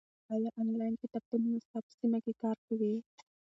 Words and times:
ایا 0.33 0.49
آنلاین 0.61 0.93
کتابتونونه 1.03 1.57
ستا 1.65 1.77
په 1.85 1.91
سیمه 1.99 2.19
کې 2.25 2.33
کار 2.43 2.57
کوي؟ 2.67 2.93